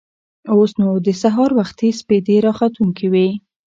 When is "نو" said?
0.79-0.89